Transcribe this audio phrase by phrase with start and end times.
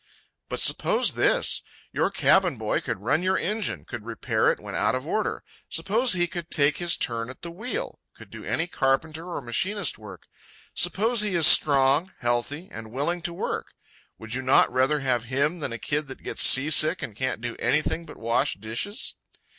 [0.49, 4.95] "But suppose this: your cabin boy could run your engine, could repair it when out
[4.95, 5.43] of order.
[5.69, 9.99] Suppose he could take his turn at the wheel, could do any carpenter or machinist
[9.99, 10.25] work.
[10.73, 13.75] Suppose he is strong, healthy, and willing to work.
[14.17, 17.55] Would you not rather have him than a kid that gets seasick and can't do
[17.57, 19.13] anything but wash dishes?"